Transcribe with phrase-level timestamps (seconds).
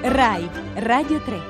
[0.00, 1.40] RAI Radio 3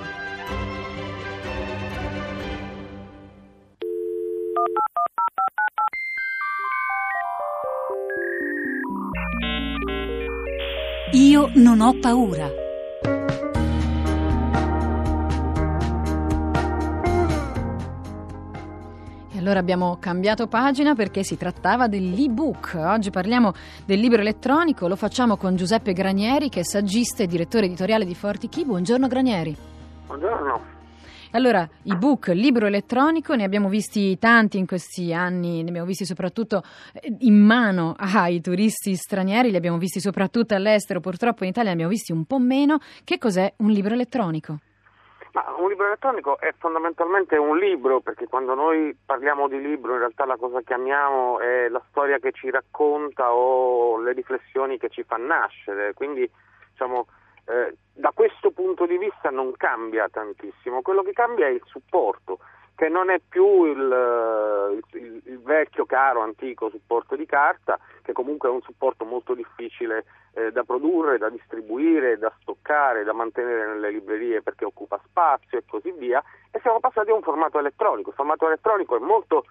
[11.12, 12.67] Io non ho paura.
[19.38, 22.74] E allora abbiamo cambiato pagina perché si trattava dell'ebook.
[22.76, 23.52] Oggi parliamo
[23.86, 28.16] del libro elettronico, lo facciamo con Giuseppe Granieri che è saggista e direttore editoriale di
[28.16, 29.56] Forti Buongiorno Granieri.
[30.08, 30.60] Buongiorno.
[31.30, 36.64] Allora, ebook, libro elettronico, ne abbiamo visti tanti in questi anni, ne abbiamo visti soprattutto
[36.92, 41.74] eh, in mano ai turisti stranieri, li abbiamo visti soprattutto all'estero, purtroppo in Italia ne
[41.74, 42.78] abbiamo visti un po' meno.
[43.04, 44.58] Che cos'è un libro elettronico?
[45.38, 50.00] Ma un libro elettronico è fondamentalmente un libro, perché quando noi parliamo di libro in
[50.00, 54.88] realtà la cosa che amiamo è la storia che ci racconta o le riflessioni che
[54.88, 56.28] ci fa nascere, quindi
[56.72, 57.06] diciamo
[57.46, 62.40] eh, da questo punto di vista non cambia tantissimo, quello che cambia è il supporto,
[62.78, 68.12] che non è più il, eh, il, il vecchio caro antico supporto di carta, che
[68.12, 70.04] comunque è un supporto molto difficile
[70.34, 75.64] eh, da produrre, da distribuire, da stoccare, da mantenere nelle librerie perché occupa spazio e
[75.68, 78.10] così via, e siamo passati a un formato elettronico.
[78.10, 79.44] Il formato elettronico è molto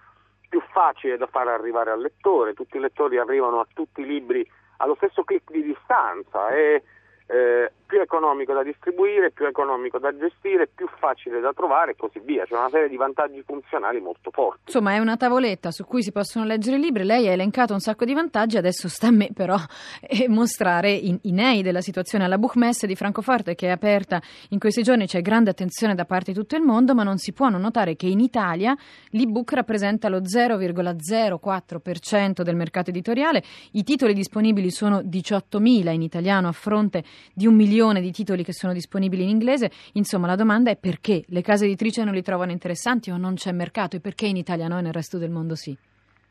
[0.48, 4.50] più facile da far arrivare al lettore, tutti i lettori arrivano a tutti i libri
[4.78, 6.82] allo stesso clic di distanza e
[7.26, 12.20] eh, più economico da distribuire, più economico da gestire, più facile da trovare e così
[12.22, 12.44] via.
[12.44, 14.64] C'è una serie di vantaggi funzionali molto forti.
[14.66, 17.04] Insomma, è una tavoletta su cui si possono leggere libri.
[17.04, 19.56] Lei ha elencato un sacco di vantaggi, adesso sta a me però
[20.06, 24.58] eh, mostrare i, i nei della situazione alla Buchmesse di Francoforte che è aperta in
[24.58, 25.06] questi giorni.
[25.06, 27.96] C'è grande attenzione da parte di tutto il mondo, ma non si può non notare
[27.96, 28.76] che in Italia
[29.12, 33.42] l'ebook rappresenta lo 0,04% del mercato editoriale.
[33.72, 37.02] I titoli disponibili sono 18.000 in italiano a fronte
[37.32, 39.70] di un milione di titoli che sono disponibili in inglese.
[39.94, 43.52] Insomma, la domanda è perché le case editrici non li trovano interessanti o non c'è
[43.52, 45.76] mercato e perché in Italia no e nel resto del mondo sì?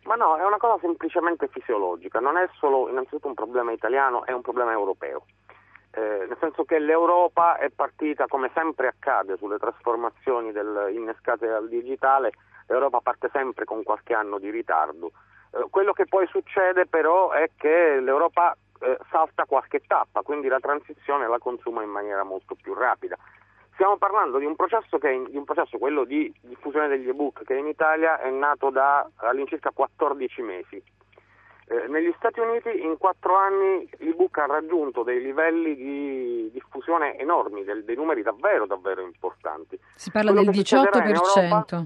[0.03, 4.31] Ma no, è una cosa semplicemente fisiologica, non è solo innanzitutto un problema italiano, è
[4.31, 5.25] un problema europeo.
[5.91, 11.67] Eh, nel senso che l'Europa è partita, come sempre accade sulle trasformazioni del, innescate dal
[11.67, 12.31] digitale,
[12.67, 15.11] l'Europa parte sempre con qualche anno di ritardo.
[15.51, 20.59] Eh, quello che poi succede però è che l'Europa eh, salta qualche tappa, quindi la
[20.59, 23.17] transizione la consuma in maniera molto più rapida.
[23.73, 27.55] Stiamo parlando di un processo, che, di un processo quello di diffusione degli ebook, che
[27.55, 30.83] in Italia è nato da all'incirca 14 mesi.
[31.69, 37.65] Eh, negli Stati Uniti in quattro anni l'ebook ha raggiunto dei livelli di diffusione enormi,
[37.65, 39.77] del, dei numeri davvero davvero importanti.
[39.93, 41.85] Si parla Quello del 18%.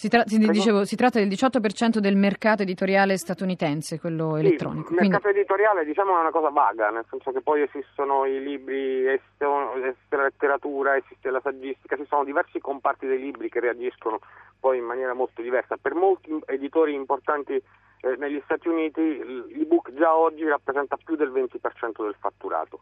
[0.00, 4.94] Si, tra- si, dicevo, si, tratta del 18% del mercato editoriale statunitense, quello sì, elettronico.
[4.94, 5.40] Il mercato Quindi...
[5.40, 9.44] editoriale diciamo è una cosa vaga, nel senso che poi esistono i libri, esiste,
[9.84, 14.20] esiste la letteratura, esiste la saggistica, ci sono diversi comparti dei libri che reagiscono
[14.58, 15.76] poi in maniera molto diversa.
[15.76, 19.02] Per molti editori importanti eh, negli Stati Uniti
[19.52, 22.80] l'ebook già oggi rappresenta più del 20% del fatturato.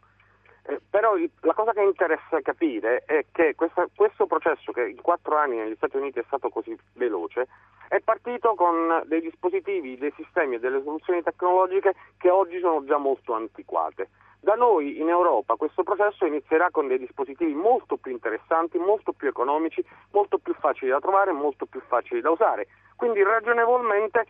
[0.69, 5.35] Eh, però la cosa che interessa capire è che questa, questo processo che in quattro
[5.35, 7.47] anni negli Stati Uniti è stato così veloce
[7.87, 12.97] è partito con dei dispositivi, dei sistemi e delle soluzioni tecnologiche che oggi sono già
[12.97, 14.09] molto antiquate.
[14.39, 19.27] Da noi in Europa questo processo inizierà con dei dispositivi molto più interessanti, molto più
[19.27, 22.67] economici, molto più facili da trovare, molto più facili da usare.
[22.95, 24.27] Quindi ragionevolmente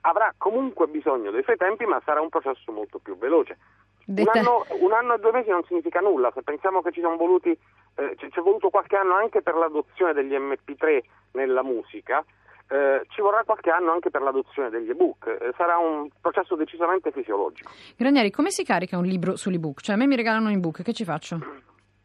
[0.00, 3.58] avrà comunque bisogno dei suoi tempi, ma sarà un processo molto più veloce.
[4.06, 7.16] Un anno, un anno, e due mesi non significa nulla, se pensiamo che ci sono
[7.16, 11.02] voluti, eh, ci è voluto qualche anno anche per l'adozione degli MP3
[11.32, 12.24] nella musica,
[12.68, 17.12] eh, ci vorrà qualche anno anche per l'adozione degli ebook, eh, sarà un processo decisamente
[17.12, 17.70] fisiologico.
[17.96, 19.80] Granieri, come si carica un libro sull'ebook?
[19.82, 21.38] Cioè a me mi regalano un ebook, che ci faccio?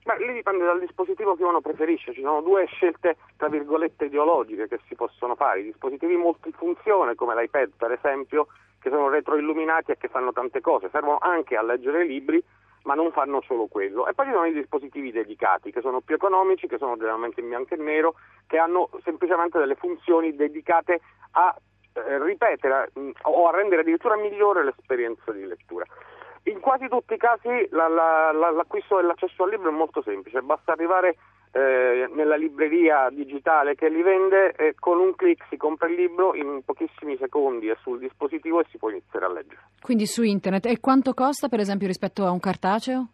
[0.04, 4.68] Beh, lì dipende dal dispositivo che uno preferisce, ci sono due scelte tra virgolette ideologiche
[4.68, 8.48] che si possono fare, i dispositivi multifunzione come l'iPad per esempio
[8.80, 12.44] che sono retroilluminati e che fanno tante cose, servono anche a leggere libri,
[12.84, 14.08] ma non fanno solo quello.
[14.08, 17.50] E poi ci sono i dispositivi dedicati, che sono più economici, che sono generalmente in
[17.50, 18.16] bianco e nero,
[18.48, 21.54] che hanno semplicemente delle funzioni dedicate a
[21.94, 25.86] eh, ripetere mh, o a rendere addirittura migliore l'esperienza di lettura.
[26.48, 30.02] In quasi tutti i casi la, la, la, l'acquisto e l'accesso al libro è molto
[30.02, 31.18] semplice, basta arrivare
[31.52, 36.36] eh, nella libreria digitale che li vende e con un clic si compra il libro
[36.36, 39.62] in pochissimi secondi è sul dispositivo e si può iniziare a leggere.
[39.82, 40.68] Quindi su internet.
[40.68, 43.08] E quanto costa per esempio rispetto a un cartaceo?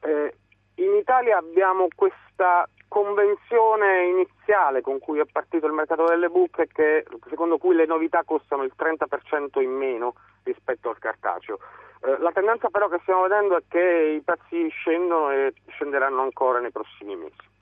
[0.00, 0.34] Eh,
[0.76, 7.04] in Italia abbiamo questa convenzione iniziale con cui è partito il mercato dell'ebook è che
[7.28, 10.97] secondo cui le novità costano il 30% in meno rispetto al
[11.38, 11.58] cartaceo.
[12.00, 16.60] Eh, la tendenza però che stiamo vedendo è che i prezzi scendono e scenderanno ancora
[16.60, 17.56] nei prossimi mesi.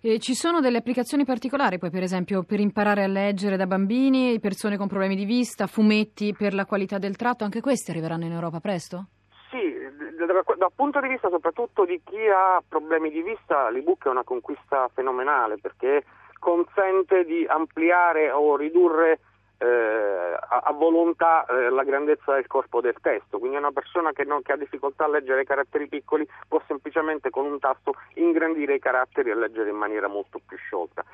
[0.00, 4.38] E ci sono delle applicazioni particolari, poi per esempio per imparare a leggere da bambini,
[4.38, 8.32] persone con problemi di vista, fumetti per la qualità del tratto, anche questi arriveranno in
[8.32, 9.06] Europa presto?
[9.50, 9.74] Sì,
[10.16, 14.88] dal punto di vista soprattutto di chi ha problemi di vista, l'ebook è una conquista
[14.94, 16.04] fenomenale perché
[16.38, 19.18] consente di ampliare o ridurre
[19.58, 24.24] eh, a, a, volontà eh, la grandezza del corpo del testo, quindi una persona che,
[24.24, 28.78] non, che, ha difficoltà a leggere caratteri piccoli può semplicemente con un tasto ingrandire i
[28.78, 31.04] caratteri e leggere in maniera molto più sciolta.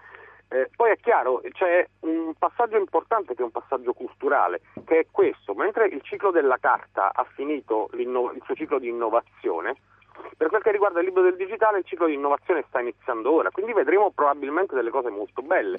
[0.49, 5.07] Eh, poi è chiaro, c'è un passaggio importante che è un passaggio culturale, che è
[5.11, 9.75] questo, mentre il ciclo della carta ha finito il suo ciclo di innovazione,
[10.37, 13.51] per quel che riguarda il libro del digitale il ciclo di innovazione sta iniziando ora,
[13.51, 15.73] quindi vedremo probabilmente delle cose molto belle.